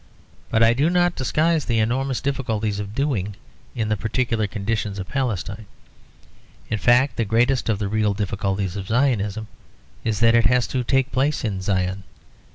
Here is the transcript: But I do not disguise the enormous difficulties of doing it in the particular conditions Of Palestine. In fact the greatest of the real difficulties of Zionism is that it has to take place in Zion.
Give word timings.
But 0.49 0.63
I 0.63 0.73
do 0.73 0.89
not 0.89 1.13
disguise 1.15 1.65
the 1.65 1.77
enormous 1.77 2.21
difficulties 2.21 2.79
of 2.79 2.95
doing 2.95 3.35
it 3.75 3.79
in 3.79 3.89
the 3.89 3.95
particular 3.95 4.47
conditions 4.47 4.97
Of 4.97 5.07
Palestine. 5.07 5.67
In 6.71 6.79
fact 6.79 7.17
the 7.17 7.23
greatest 7.23 7.69
of 7.69 7.77
the 7.77 7.87
real 7.87 8.15
difficulties 8.15 8.75
of 8.75 8.87
Zionism 8.87 9.47
is 10.03 10.19
that 10.21 10.33
it 10.33 10.47
has 10.47 10.65
to 10.69 10.83
take 10.83 11.11
place 11.11 11.43
in 11.43 11.61
Zion. 11.61 12.03